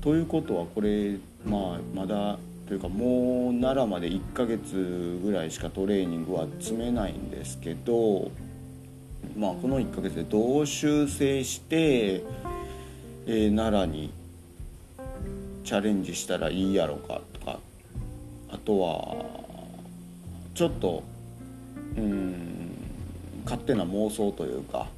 [0.00, 8.32] ということはこれまあまだというかもう奈良まで1ヶ月ぐらいしかトレーニングは積めないんですけど
[9.36, 12.24] まあこの1ヶ月でどう修正して、
[13.26, 14.23] えー、奈良に
[15.64, 17.58] チャレンジしたらいいやろかとか
[18.50, 19.16] あとは
[20.54, 21.02] ちょっと
[21.96, 22.34] うん
[23.44, 24.88] 勝手な妄想というか、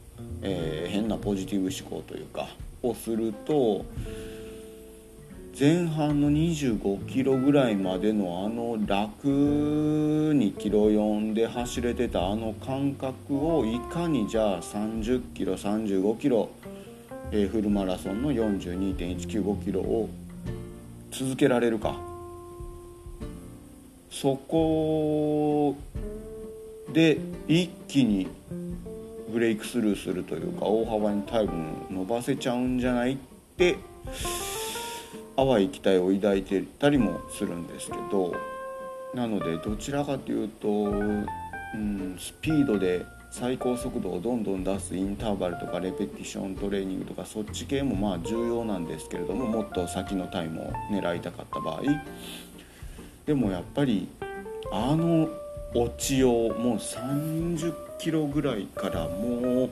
[0.43, 2.49] えー、変なポジティブ思考というか
[2.83, 3.85] をすると
[5.59, 9.27] 前半の25キロぐらいまでのあの楽
[10.35, 16.51] にキロ4で走れてたあの感覚をいかにじゃあ30キロ35キロ、
[17.31, 20.11] えー、フルマラソンの42.195キロを
[21.19, 21.99] 続けられるか。
[24.11, 25.77] そこ
[26.93, 28.29] で一気に
[29.31, 33.17] ブレイクスルーするというか大幅にタイム伸ばせちゃうんじゃないっ
[33.57, 33.77] て
[35.37, 38.35] 淡い期待を抱いてたりもするんですけど。
[39.15, 43.07] なのでどちらかというと、うん、スピードで
[43.39, 51.83] 最高速度をどんどん出すインターバルとかレペティショントレーニングとかそっち系もまあ重要なんですけれどももっと先のタイムを狙いたかった場合
[53.27, 54.09] でもやっぱり
[54.73, 55.29] あの
[55.75, 59.71] 落ちをもう30キロぐらいからもう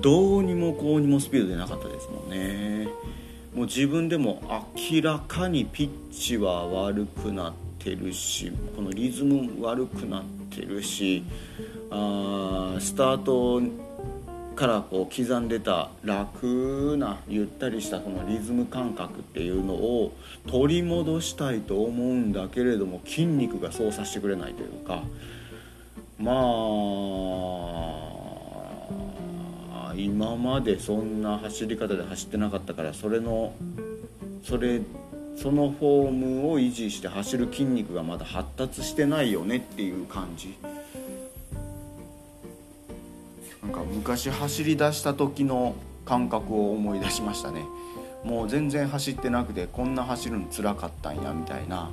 [0.00, 2.86] どうにもこうにもスピード出なかったですもんね。
[3.56, 4.40] もう自分でも
[4.92, 11.24] 明らかにピッチは悪くなってるしこのリズム悪くなっててるし
[11.90, 13.62] あスタート
[14.58, 20.12] からこう刻んでた楽なゆったりしたこのリズム感覚っていうのを
[20.48, 25.04] 取り戻したいと思うんだけれども筋肉がそうさせてくれないというか
[26.18, 26.32] ま
[29.92, 33.54] あ今までそんな走り方で走ってなかったからそれの
[34.42, 34.80] それ
[35.40, 40.56] そのフォームを維持して走る筋肉がまだ発達してないよねっていう感じ。
[43.62, 47.64] なんか昔走り出した時の感覚を思い出しましたね。
[48.24, 51.90] もう全然走ってなくてこんな走るのつらかったんやみたいな。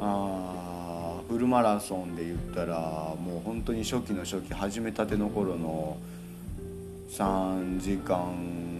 [0.00, 5.98] あフルマラソンで言ったらもう本当に初期の初期始めたての頃の
[7.10, 8.77] 3時間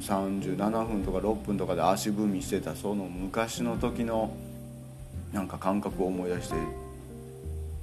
[0.00, 4.34] 37分とか6分とかで足踏みしてたその昔の時の
[5.32, 6.54] なんか感覚を思い出して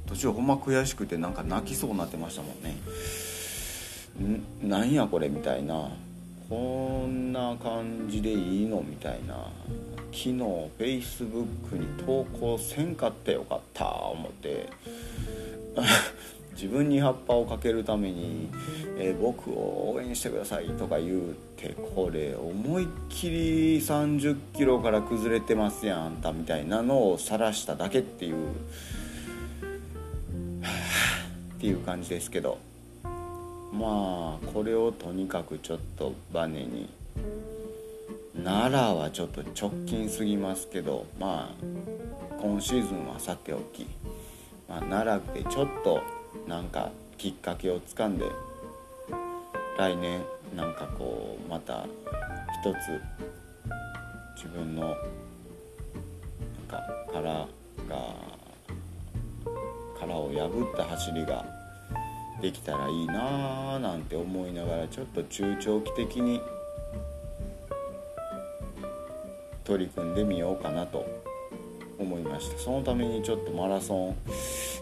[0.08, 2.78] 途中ほんま悔しくてなんか泣きそうになってましたもんね。
[4.66, 5.90] んなんやこれみたいな。
[6.50, 9.36] こんな感じでいいのみたいな。
[10.14, 10.32] 昨日
[10.80, 14.70] Facebook に投稿せんかったよかった思って。
[16.58, 18.50] 自分に葉っぱをかけるために、
[18.98, 28.50] えー、僕を応援してくださいとか言うてこれ思いっきり30キロから崩れてますやんあんたみたいなのを晒しただけっていうっ
[31.60, 32.58] ていう感じですけど
[33.72, 36.90] まあこれをとにかくちょっとバネに。
[38.44, 43.88] 奈良はちょっと直近すぎますけどまあ今シーズンはさておき、
[44.70, 46.02] まあ、奈良でちょっと
[46.46, 48.26] なんかきっかけをつかんで
[49.78, 50.22] 来年
[50.56, 51.86] なんかこうまた
[52.62, 53.02] 一つ
[54.36, 54.96] 自分のなん
[56.68, 57.48] か殻が
[60.00, 61.46] 殻を破った走りが
[62.42, 66.42] できたらいいなーなんて思いながらちょっと中長期的に
[69.64, 71.06] 取り組んでみようかなと
[72.00, 72.60] 思いました。
[72.60, 74.18] そのためにちょっとマラソン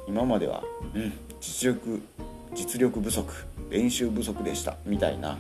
[0.08, 0.64] 今までは
[0.94, 2.02] うん実力
[2.54, 3.34] 実力不足
[3.70, 5.38] 練習不足でしたみたいな。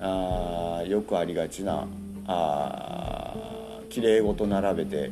[0.00, 1.86] あよくありがちな
[2.26, 3.34] あ
[3.88, 5.10] 綺麗事並べて、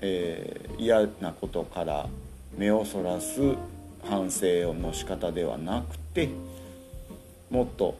[0.00, 2.08] えー、嫌なことから
[2.56, 3.54] 目をそらす
[4.02, 6.30] 反省の仕方ではなくて
[7.50, 7.96] もっと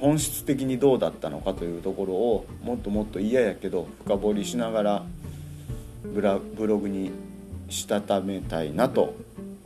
[0.00, 5.02] 本質的にどうだったのかというところをもっともっと嫌やけど深掘りしながら
[6.02, 7.10] ブラブログに
[7.68, 9.14] したためたいなと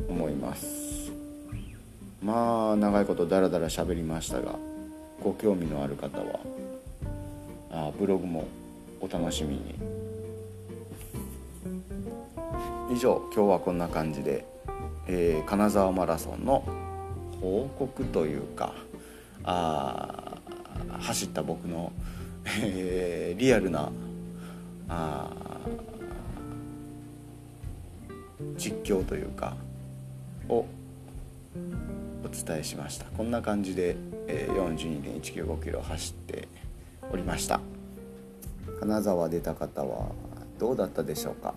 [0.09, 1.13] 思います。
[2.23, 4.57] まあ長いことダラダラ喋りましたが
[5.23, 6.41] ご興味のある方は
[7.71, 8.47] あブログも
[9.01, 9.99] お楽しみに。
[12.91, 14.47] 以上今日はこんな感じで、
[15.07, 16.65] えー、金沢マラソンの
[17.41, 18.73] 報告というか
[19.45, 20.39] あ
[20.99, 21.93] 走った僕の、
[22.63, 23.91] えー、リアルな
[24.89, 25.31] あ
[28.57, 29.57] 実況というか
[30.49, 30.65] を
[32.25, 33.07] お伝えしました。
[33.07, 36.49] こんな感じで、42.195キロ走って
[37.11, 37.61] おりました。
[38.81, 40.13] 金沢出た方は
[40.59, 41.55] どうだったでしょうか？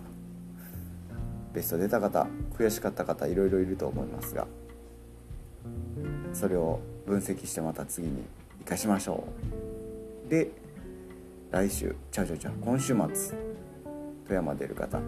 [1.52, 2.26] ベスト出た方
[2.56, 4.46] 悔しかった方いろいろいると思いますが
[6.32, 8.22] それを分析してまた次に
[8.60, 9.24] 生かしましょ
[10.26, 10.30] う。
[10.30, 10.50] で
[11.50, 13.36] 来週ちゃうちゃうちゃう今週末
[14.24, 14.98] 富山出る方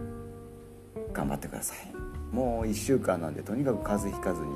[1.13, 1.77] 頑張ってください。
[2.35, 4.51] もう1週間なんでとにかく風邪ひかずに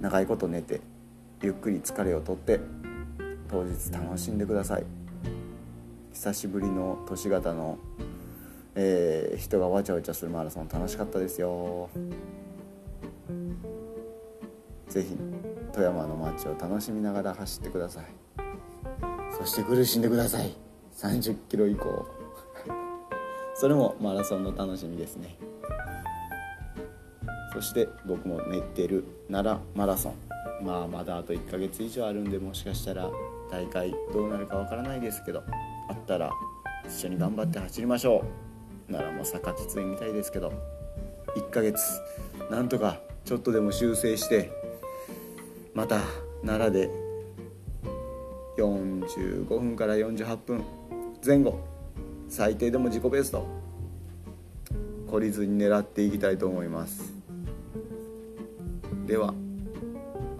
[0.00, 0.80] 長いこと寝て
[1.42, 2.60] ゆっくり疲れをとって
[3.48, 4.84] 当日楽しんでください。
[6.12, 7.78] 久しぶりの都市型の、
[8.74, 11.90] えー、人がわちゃわちゃするマラソン楽しかったですよ。
[14.88, 15.16] 是非
[15.72, 18.04] 富山の街を楽しみながら走ってください。
[19.36, 20.56] そして苦しんでください。
[20.96, 22.06] 30キロ以降。
[23.54, 25.36] それもマラソンの楽しみですね。
[27.52, 30.14] そして僕も寝てる奈良マラソン。
[30.64, 33.10] まあまだあと1ヶ月以上あるんでもしかしたら
[33.50, 35.42] 大会どうなるかわからないですけど
[35.88, 36.30] あったら
[36.86, 38.24] 一緒に頑張って走りましょ
[38.88, 38.92] う。
[38.92, 40.52] 奈良も坂きつみたいですけど
[41.36, 41.80] 1ヶ月
[42.50, 44.50] なんとかちょっとでも修正して
[45.74, 46.00] また
[46.44, 46.90] 奈良で
[48.58, 50.62] 45分から48分
[51.24, 51.58] 前後
[52.36, 53.46] 最低でも自己ベスト。
[55.06, 57.14] 懲りずに狙っていきたいと思います。
[59.06, 59.32] では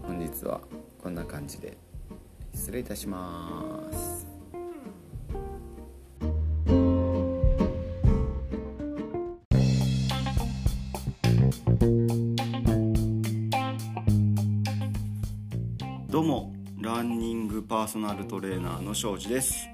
[0.03, 0.61] 本日は
[1.01, 1.79] こんな感じで
[2.53, 4.27] 失礼いたします。
[16.09, 19.69] どうもランニングパーソナルトレーナーの庄司です。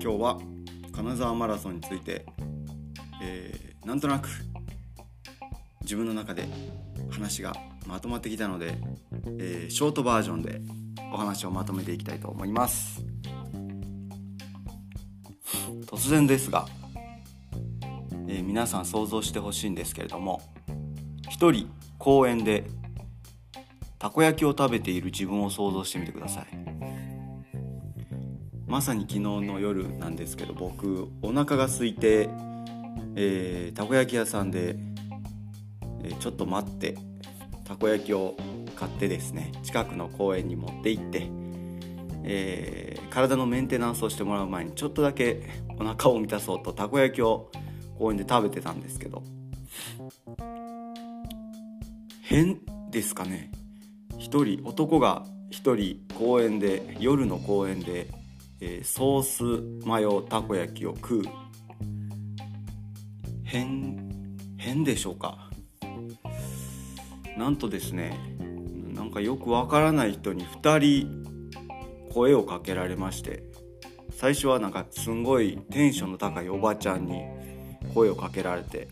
[0.00, 0.38] 今日は
[1.02, 2.26] 金沢マラソンについて、
[3.22, 4.28] えー、なんとなく
[5.80, 6.46] 自分の中で
[7.10, 7.54] 話が
[7.86, 8.74] まとまってきたので、
[9.38, 10.60] えー、ショートバージョンで
[11.10, 13.02] お話をまとめていきたいと思います。
[15.86, 16.66] 突然ですが、
[18.28, 20.42] えー、皆さん想像してほしいんですけれども
[21.30, 22.64] 一人公園で
[23.98, 26.69] たこ焼きを食べている自分を想像してみてください。
[28.70, 32.30] まさに昨日の夜なんですけど僕お腹が空いて、
[33.16, 34.76] えー、たこ焼き屋さんで、
[36.04, 36.96] えー、ちょっと待って
[37.64, 38.36] たこ焼きを
[38.76, 41.28] 買ってですね近くの公園に持って行って、
[42.22, 45.42] えー、体のメンテナンスをしてもらう前にちょっとだけ
[45.76, 47.50] お腹を満たそうとたこ焼きを
[47.98, 49.24] 公園で食べてたんですけど
[52.22, 52.60] 変
[52.90, 53.50] ですかね。
[54.18, 58.08] 一人男が一人公園で夜の公園で、
[58.60, 61.22] えー、ソースマヨたこ焼きを食う。
[63.44, 64.26] 変
[64.58, 65.50] 変でしょうか。
[67.40, 68.18] なんとですね
[68.94, 71.24] なんかよくわからない人に2人
[72.12, 73.44] 声をかけられまして
[74.10, 77.22] 最初はなんかすんごいテンションの高いおばちゃんに
[77.94, 78.88] 声をかけられて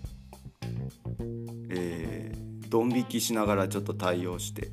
[1.68, 2.32] え、
[2.68, 4.70] ドン引きしながらちょっと対応して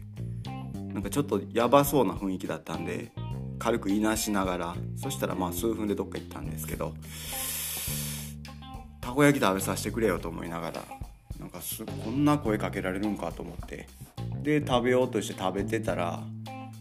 [0.94, 3.12] なんかちょっとやばそうな雰囲気だったんで
[3.60, 6.94] 軽くいなしながらそしたらまあ数分でどっか行ったんですけど
[9.02, 10.84] たこ焼き食べさせてくれよと思いながら
[11.40, 13.88] なんかすこんな声かけられるんかと思って
[14.42, 16.24] で食べようとして食べてたら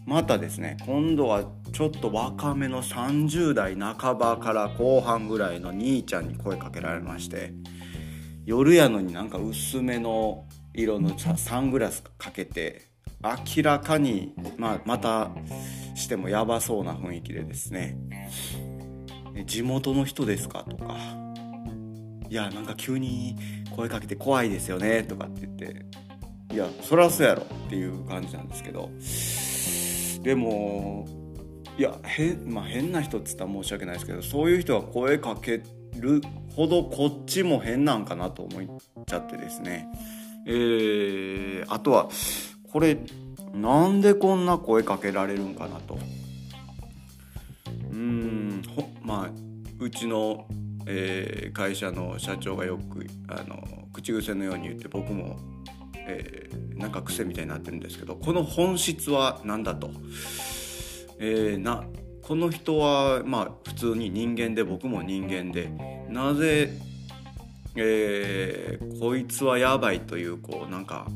[0.05, 7.53] またですね今度はちょっと若めの30代半ばから後半ぐらいの兄ちゃんに声かけられまして
[8.45, 15.31] 夜やのになんか薄めの色のサングラスかけて明らかに、まあ、また
[15.95, 17.97] してもやばそうな雰囲気でですね
[19.45, 20.97] 「地元の人ですか?」とか
[22.29, 23.35] 「いやなんか急に
[23.75, 25.85] 声かけて怖いですよねとかって言って。
[26.53, 28.89] いやそらそうやろっていう感じなんですけど。
[30.23, 31.05] でも
[31.77, 35.61] いや変,、まあ、変な人っつったら申し訳ないですけどそういう人が声かけ
[35.99, 36.21] る
[36.55, 39.87] ほどこっちも変なんかなと思っちゃってですね。
[40.47, 42.09] えー、あとは
[42.75, 42.97] これ
[43.53, 45.97] なんでこんな声かけられるんかなと。
[47.89, 48.61] うん
[49.01, 49.29] まあ
[49.79, 50.45] うちの
[50.85, 55.37] えー、会社の社長がよくあの口癖のように言って僕も、
[55.95, 59.89] えー、なんか癖みたいになってるんですけどこの本質は何だと、
[61.17, 61.85] えー、な
[62.21, 65.71] この人はまあ普通に人間で僕も人間で
[66.09, 66.69] なぜ、
[67.77, 71.07] えー、こいつはやばいというこうなんか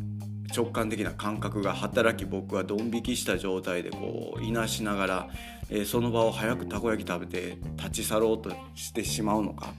[0.56, 5.30] 直感的な感覚が働き僕はドン引きした状態でこういなしながら、
[5.70, 9.74] えー、その場を早くたこ焼き食べて立ち去ろうとしてしまうのか。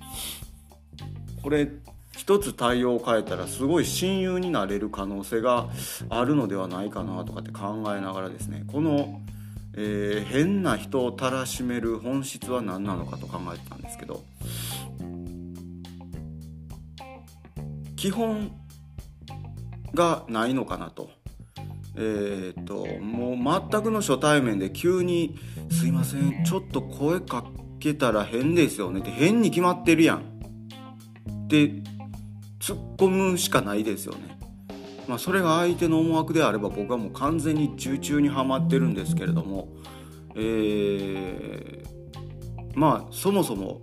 [1.43, 1.69] これ
[2.17, 5.71] 一つ対応を変えたらすごい親友になれる可能性が
[6.11, 8.65] あるのではないかなとかって考えながらですね。
[8.67, 9.21] この、
[9.75, 14.23] えー、変な人をたらしめる本質は何なのかと考えてたんですけど。
[17.97, 18.51] 基本
[19.95, 21.11] がないのかなと。
[21.97, 25.37] えー、っともう全くの初対面で急に
[25.71, 27.45] 「すいませんちょっと声か
[27.81, 30.23] けたら変ですよね」って変に決まってるやんっ
[31.49, 31.83] て
[32.61, 34.39] 突っ込むしかないですよね。
[35.09, 39.69] まあ、それが相手の思惑であれば僕はもう完全に中中にはまってるんですけれども、
[40.37, 43.83] えー、まあそもそも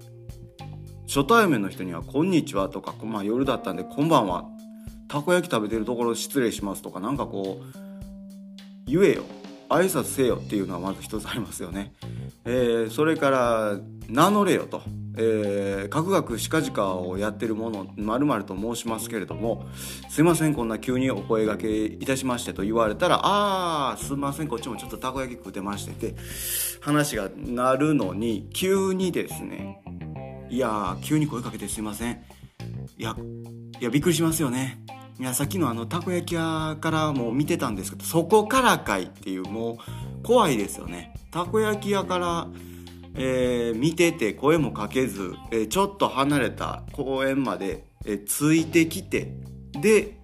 [1.05, 4.45] 初対面の人には「こんにちは」とか、まあ、夜だったんで「こんばんは」
[5.08, 9.24] たこ焼き食べてるところ失礼しますとかなんかこう言えよ。
[9.70, 11.93] 挨拶せよっていうのはまず一つありますよね。
[12.45, 13.78] えー、それから
[14.08, 14.82] 名乗れよと、
[15.18, 19.66] えー、かくがくしかじかをやってるものまると申しますけれども
[20.10, 26.16] すいませんこんな急にお声がけいたしましてと言われたらああすいませんこっちもちょっとたこ焼き食うてましてって
[26.80, 29.84] 話がなるのに急にですね
[30.49, 32.24] いや急に声かけてすいません。
[32.97, 33.16] いや
[33.80, 34.80] いやびっくりしますよね。
[35.20, 39.80] いやさっきのあのたこ焼き屋からも見てたんですけどそこからかいっていうも
[40.22, 41.13] う怖いですよね。
[41.32, 42.47] たこ焼き屋から、
[43.15, 49.32] えー、見てて声もかけず、えー、ちょっと離れた公園まで、えー、ついてきて
[49.82, 50.18] で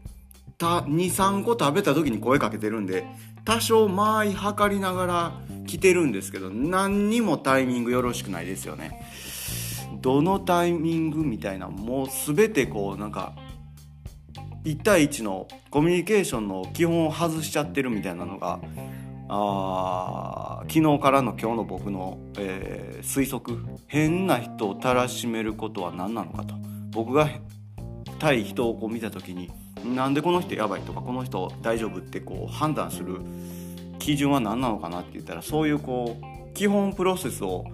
[0.60, 3.06] 23個食べた時に声かけてるんで
[3.46, 5.32] 多少間合い測りながら
[5.66, 9.04] 来てるんですけど何にもタイミングよろしくないですよね。
[10.02, 13.34] どのタイミングみたいなもう全てこうなんか
[14.64, 18.60] 1対1のコミュニケーションの基本を外しちゃってるみたいなのが
[19.30, 23.58] あ昨日からの今日の僕の、えー、推測。
[23.88, 26.56] 変な人をたらしめることは何なのかと。
[26.92, 27.30] 僕が
[28.20, 29.52] 対人をこう見た時に
[29.84, 33.20] なんでこの人やばいとかこの人大丈夫ってこう判断する
[34.00, 37.66] 基準は何なのかなって言ったらそういうこう基本プロセスを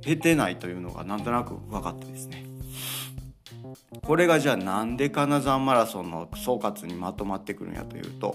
[0.00, 2.44] 経てないというのがなんとなく分かってですね。
[4.02, 8.34] これがじゃあなんで金沢マラソンの総括にまとまってくるんやというと、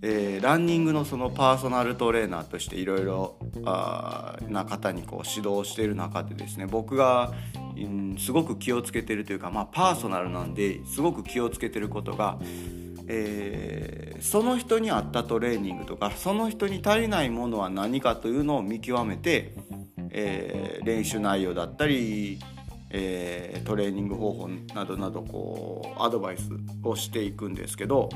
[0.00, 3.36] えー、ランニングのそのパーソナルトレーナーとしていろいろ
[4.48, 7.32] な方にこう指導している中でですね僕が、
[7.76, 12.38] うん、すごく気をつけてるというか、まあ、パーソナルなんですごく気をつけてることが、
[13.08, 19.54] えー、その人に合ったトレーニングとかその人に足りないものは何かというのを見極めて、
[20.10, 22.38] えー、練習内容だったり
[22.90, 26.48] えー、トレーニング方法などなどこうアドバイス
[26.82, 28.08] をしていくんですけど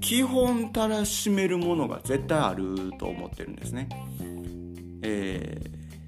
[0.00, 3.88] 基本たらしめるものが絶対あると思ってるんですね。
[5.02, 5.60] え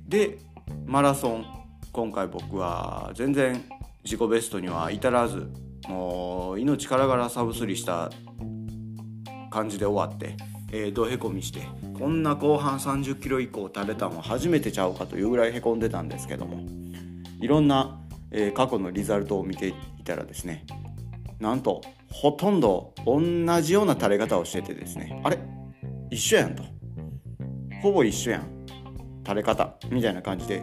[0.09, 0.39] ー、で
[0.87, 1.47] マラソン
[1.93, 3.63] 今回僕は全然
[4.05, 5.51] 自己ベストには至らず
[5.89, 8.11] もう命からがらサブスリした
[9.51, 10.37] 感じで終わって、
[10.73, 11.61] えー、どへこみして
[11.99, 16.65] こんな後半30キロ以降垂れたのは初めてちゃうかというぐらいへこんでたんですけども。
[17.43, 19.75] いろんな、えー、過去のリザルトを見てい
[20.05, 20.65] たらですね
[21.41, 23.21] なんとほとんど同
[23.61, 25.39] じような垂れ方をしててですねあれ？
[26.11, 26.63] 一緒やんと。
[27.83, 28.67] ほぼ一緒やん。
[29.25, 29.75] 垂れ方。
[29.91, 30.63] みたいな感じで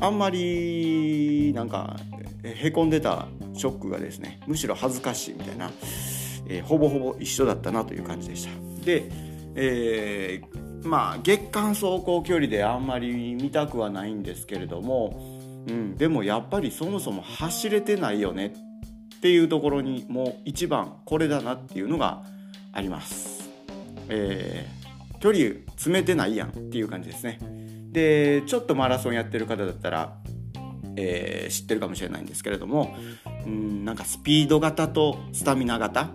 [0.00, 1.96] あんまりなんか
[2.42, 5.70] へこんでたショックがですねむしろ恥ずかしいみたいな、
[6.48, 8.84] えー、ほぼほぼ一緒だったなという感じでした。
[8.84, 9.10] で、
[9.54, 15.33] えー、まあ月間走行距離であんまり見たくはないんですけれども
[15.66, 18.54] うん、でもやっぱりそもそも走れてないよね
[19.16, 22.22] っていうところにもう一番これだなっていうのが
[22.72, 23.50] あります。
[24.08, 27.38] えー、距離詰めてないやんっていう感じですね。
[27.92, 30.18] でちょっとマラソンやってる方だったら、
[30.96, 32.94] えー、知ってるかもしれないんですけれども
[33.46, 36.10] うんなんかスピード型とスタミナ型、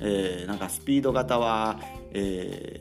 [0.00, 1.78] えー、なんかスピード型は、
[2.12, 2.78] え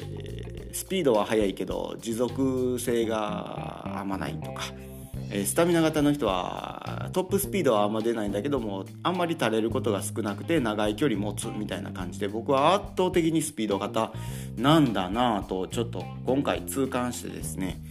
[0.71, 4.63] ー、スピードは速いけど持続性があんまないとか。
[5.31, 14.11] えスタミナ型の人はトップスピードはあんま出ないんだけどもあんまり垂れることが少なくて長い距離持つみたいな感じで僕は圧倒的にスピード型
[14.57, 17.81] なんだなぁとちょっと今回痛感してですね、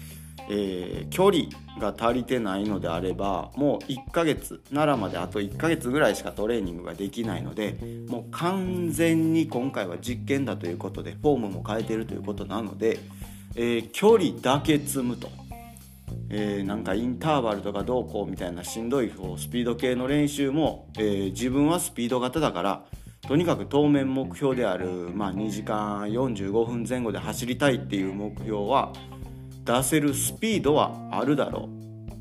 [0.49, 1.45] えー、距離
[1.81, 7.77] が足りてないのであればもう1ヶ月奈良まであと1ヶ月ぐらいしかトレーニングができないので
[8.09, 13.01] もう完全に今回は実験だということでフォームも変えてるということなので、
[13.57, 15.44] えー、距離だけ積むと。
[16.31, 22.85] えー、なんかインターバルとかどうこうみたいなしんどいこうスピード系の練習も、えー、自分はスピード型だから
[23.23, 28.93] とにかく当面目標である、まあ、2時間45分前後で走りたいっていう目標は
[29.65, 31.71] 出せるスピードはあるだろ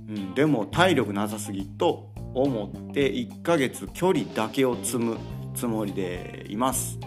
[0.10, 5.18] う、うん、でも体力なさすぎと思って1ヶ月距離だけを積む
[5.54, 7.00] つもりでいます。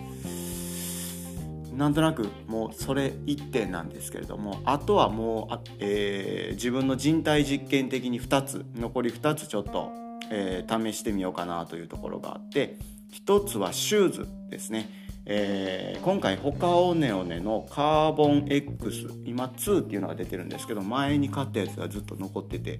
[1.77, 9.93] なんとなくもうそれ1点なんですけれどもあとはもう、えー、自分の人体実験的に2つ残り2つちょっと、
[10.31, 12.79] えー、試してみようかなというところがあって
[13.12, 14.89] 1つはシューズですね、
[15.27, 22.79] えー、今回ホカオネオネのカーボン X 今2っていうのが出てるんですけど前に買ったやつがずっと残ってて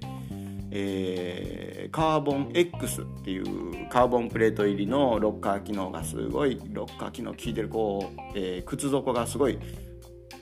[0.71, 9.57] えー、カーボン X っていうカーボンプレート入りのロッカー機能がすごいロッカー機能効いてるこう、えー、靴底がすごい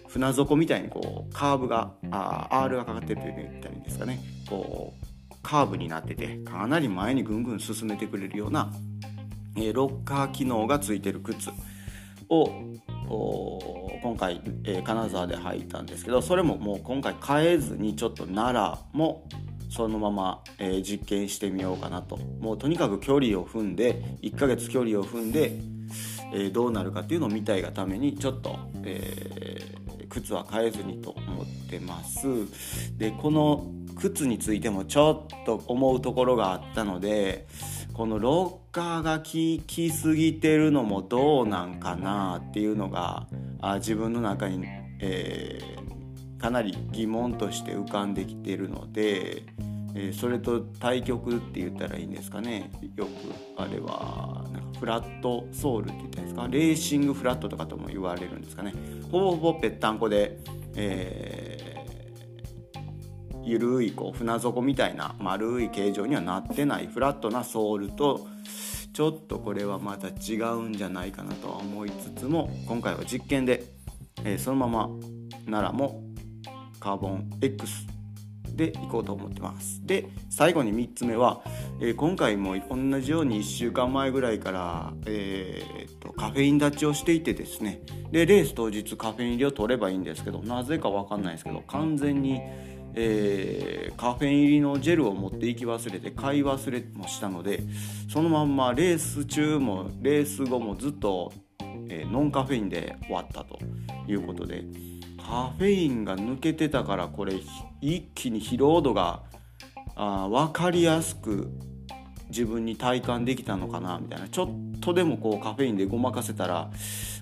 [0.07, 4.19] 船底みたいにこうカーブがあ R がかかってると言ったらいいんですかね。
[4.49, 5.05] こう
[5.43, 8.71] カーブになっててかなり前にぐんぐん進めてくれるような、
[9.57, 11.51] えー、ロッカー機能がついてる靴
[12.29, 12.49] を
[14.01, 19.27] 今回、えー、金沢で履いたんですけどそれももう今回変えずにちょっと奈良も
[19.69, 22.17] そのまま、えー、実験してみようかなと。
[22.39, 25.53] もうとにかく距離を踏んで1ヶ月距離を踏んで、
[26.33, 32.27] えー、どうなるかっていうのを見たいがためにちょっと、えー、靴は変えずにと思ってます。
[32.97, 37.47] でこの靴についてもちょっと思うところがあったので
[37.93, 39.23] このロッカーが効
[39.65, 43.25] きすぎてるのもどうなんかなっていうのが
[43.61, 44.65] あ自分の中に、
[44.99, 45.84] えー、
[46.45, 49.47] かなり疑問として浮かんできてるので、
[49.95, 52.69] えー、それと対極って言ったらいいんですかね。
[52.95, 53.09] よく
[53.57, 56.47] あれはなんかフラットソールって言ったんですか？
[56.47, 58.75] レーシングフラットとかとも言われるんですかね。
[59.11, 60.37] ほぼほぼぺったんこで、
[60.75, 61.75] えー
[63.43, 68.27] ゆるいこう船底みたいな丸い形状にはなってないフラットなソールと
[68.93, 73.63] ちょっとこれはまた違うんじゃないかなとは思いつつも今回は実験で、
[74.23, 74.89] えー、そのまま
[75.45, 76.04] 奈良も
[76.85, 77.87] カーボン X
[78.55, 79.83] でいこうと思ってます。
[79.87, 81.41] で最後に3つ目は、
[81.81, 87.81] えー、今回も同じように1週間前ぐらいから、えーと、カフェイン立ちをしていてですね。
[88.11, 92.39] でレース当日カフェイン入りを取ればいいんですけどなぜか分かんないですけど完全に
[92.97, 97.61] えー、カフェイン入りのジェルを持っていき忘れて買い忘れもしたので
[98.09, 101.33] そのまんまレース中もレース後もずっと、
[101.89, 103.59] えー、ノンカフェインで終わったと
[104.07, 104.94] いうことで。
[105.27, 107.33] カフェインが抜けてたからこれ
[107.81, 109.23] 一気に疲労度が
[109.95, 111.49] あ分かりやすく
[112.29, 116.69] 自分に体感できたのかなみたいなちょっとでもこうカフェインでごまかせたら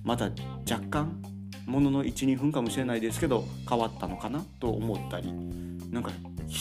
[0.04, 0.26] また
[0.70, 1.22] 若干
[1.66, 5.32] ものの12分かもしれないですけど変わったのかなと思ったり
[5.92, 6.12] なんか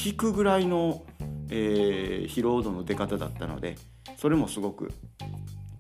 [0.05, 1.03] 引くぐらいの、
[1.51, 3.77] えー、疲労度の出方だったので
[4.17, 4.93] それもすごく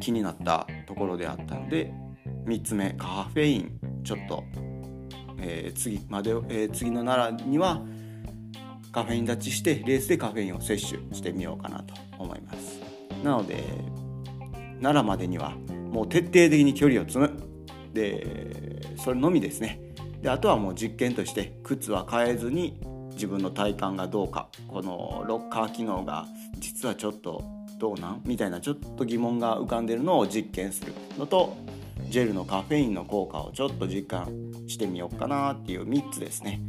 [0.01, 1.93] 気になったところであったので
[2.47, 4.43] 3つ目カフェインちょっと、
[5.43, 7.83] えー、次まで、えー、次の奈良には
[8.93, 12.81] カフェイン立ちしてレースでカフェインを摂取してみようかなと思います。
[13.25, 13.63] なので
[14.81, 15.51] 奈良までには
[15.91, 17.31] もう徹底的に距離を積む。
[17.93, 19.81] でそれのみですね。
[20.21, 22.81] であとはもう実験として靴は変えずに
[23.13, 24.49] 自分の体感がどうか。
[24.69, 26.27] このロッカー機能が
[26.59, 27.43] 実はちょっと
[27.79, 28.23] どうなん？
[28.25, 31.57] みたいなちょっと疑問が浮かんでるのを実験するのと
[32.09, 34.29] ジェルのカフェインの効果をちょっと実感
[34.67, 36.61] してみようかなっていう3つですね。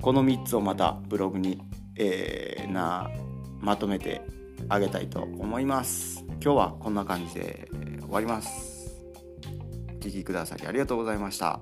[0.00, 1.60] この3つをまたブログに、
[1.96, 3.10] えー、な
[3.60, 4.22] まとめて
[4.68, 6.24] あげたいと思います。
[6.42, 7.68] 今日はこんな感じで
[8.00, 8.94] 終わります。
[10.00, 11.60] 聴きくださりありがとうございました。